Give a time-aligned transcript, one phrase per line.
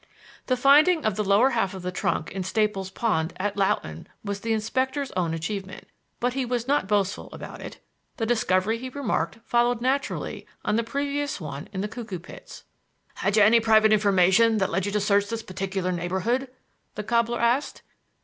[0.47, 4.39] The finding of the lower half of the trunk in Staple's Pond at Loughton was
[4.39, 5.87] the inspector's own achievement,
[6.19, 7.77] but he was not boastful about it.
[8.17, 12.63] The discovery, he remarked, followed naturally on the previous one in the Cuckoo Pits.
[13.13, 16.47] "Had you any private information that led you to search this particular neighborhood?"
[16.95, 17.83] the cobbler asked.